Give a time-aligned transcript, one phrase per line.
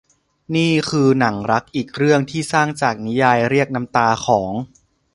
[0.55, 4.51] นี่คือหนังรักอีกเรื่องที่สร้างจากนิยายเรียกน้ำตาของ